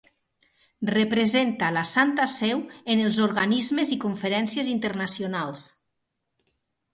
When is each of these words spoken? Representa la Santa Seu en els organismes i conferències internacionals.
Representa 0.91 1.67
la 1.75 1.83
Santa 1.89 2.25
Seu 2.35 2.63
en 2.95 3.03
els 3.09 3.19
organismes 3.27 3.93
i 3.97 3.99
conferències 4.07 4.73
internacionals. 4.73 5.69